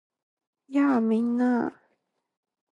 [0.67, 0.99] やあ！
[0.99, 1.79] みんな